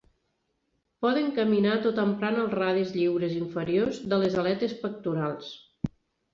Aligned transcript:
Poden 1.05 1.29
caminar 1.39 1.75
tot 1.83 2.01
emprant 2.05 2.41
els 2.45 2.57
radis 2.61 2.95
lliures 2.97 3.37
inferiors 3.43 4.03
de 4.15 4.23
les 4.25 4.41
aletes 4.47 4.77
pectorals. 4.85 5.57